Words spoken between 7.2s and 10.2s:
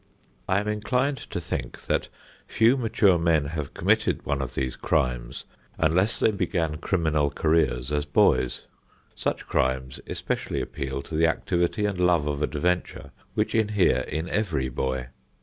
careers as boys. Such crimes